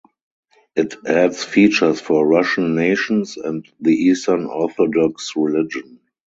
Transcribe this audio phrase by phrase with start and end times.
[0.75, 5.99] It adds features for Russian nations and the Eastern Orthodox religion.